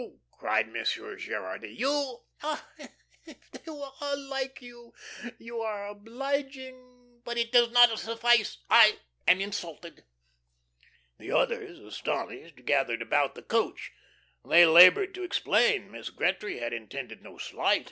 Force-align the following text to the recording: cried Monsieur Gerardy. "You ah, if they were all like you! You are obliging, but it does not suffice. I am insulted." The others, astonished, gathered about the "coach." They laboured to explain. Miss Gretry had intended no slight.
cried 0.31 0.67
Monsieur 0.67 1.15
Gerardy. 1.15 1.75
"You 1.75 2.21
ah, 2.41 2.67
if 3.23 3.51
they 3.51 3.71
were 3.71 3.89
all 4.01 4.19
like 4.31 4.59
you! 4.59 4.93
You 5.37 5.59
are 5.59 5.89
obliging, 5.89 7.21
but 7.23 7.37
it 7.37 7.51
does 7.51 7.69
not 7.69 7.99
suffice. 7.99 8.57
I 8.67 8.93
am 9.27 9.39
insulted." 9.39 10.03
The 11.19 11.31
others, 11.31 11.77
astonished, 11.77 12.65
gathered 12.65 13.03
about 13.03 13.35
the 13.35 13.43
"coach." 13.43 13.91
They 14.43 14.65
laboured 14.65 15.13
to 15.13 15.23
explain. 15.23 15.91
Miss 15.91 16.09
Gretry 16.09 16.57
had 16.57 16.73
intended 16.73 17.21
no 17.21 17.37
slight. 17.37 17.79